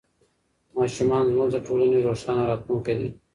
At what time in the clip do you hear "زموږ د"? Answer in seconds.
1.31-1.57